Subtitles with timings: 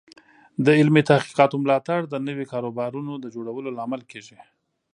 [0.65, 4.39] د علمي تحقیقاتو ملاتړ د نوي کاروبارونو د جوړولو لامل کیږي.